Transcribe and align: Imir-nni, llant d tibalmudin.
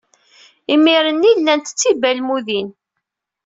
Imir-nni, 0.73 1.31
llant 1.39 1.71
d 1.73 1.75
tibalmudin. 1.79 2.67